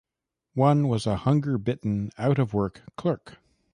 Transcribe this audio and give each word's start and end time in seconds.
One 0.55 0.87
was 0.87 1.05
a 1.05 1.15
hunger-bitten, 1.15 2.13
out-of-work 2.17 2.81
clerk. 2.97 3.37